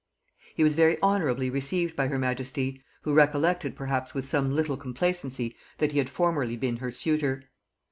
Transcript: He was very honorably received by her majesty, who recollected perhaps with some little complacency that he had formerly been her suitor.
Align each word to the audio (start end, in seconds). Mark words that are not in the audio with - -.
He 0.55 0.63
was 0.63 0.73
very 0.73 0.99
honorably 1.03 1.51
received 1.51 1.95
by 1.95 2.07
her 2.07 2.17
majesty, 2.17 2.81
who 3.03 3.13
recollected 3.13 3.75
perhaps 3.75 4.15
with 4.15 4.27
some 4.27 4.49
little 4.51 4.75
complacency 4.75 5.55
that 5.77 5.91
he 5.91 5.99
had 5.99 6.09
formerly 6.09 6.57
been 6.57 6.77
her 6.77 6.89
suitor. 6.89 7.43